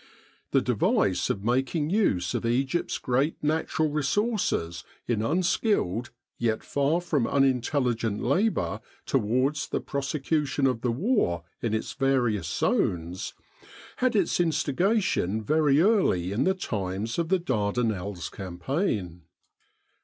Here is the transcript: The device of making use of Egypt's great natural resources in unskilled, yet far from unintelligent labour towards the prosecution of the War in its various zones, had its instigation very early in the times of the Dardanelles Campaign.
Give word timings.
The 0.49 0.61
device 0.63 1.29
of 1.29 1.43
making 1.43 1.91
use 1.91 2.33
of 2.33 2.43
Egypt's 2.43 2.97
great 2.97 3.35
natural 3.43 3.91
resources 3.91 4.83
in 5.07 5.21
unskilled, 5.21 6.09
yet 6.39 6.63
far 6.63 7.01
from 7.01 7.27
unintelligent 7.27 8.19
labour 8.23 8.81
towards 9.05 9.67
the 9.67 9.79
prosecution 9.79 10.65
of 10.65 10.81
the 10.81 10.91
War 10.91 11.43
in 11.61 11.75
its 11.75 11.93
various 11.93 12.47
zones, 12.47 13.35
had 13.97 14.15
its 14.15 14.39
instigation 14.39 15.43
very 15.43 15.79
early 15.79 16.31
in 16.31 16.45
the 16.45 16.55
times 16.55 17.19
of 17.19 17.29
the 17.29 17.37
Dardanelles 17.37 18.27
Campaign. 18.31 19.21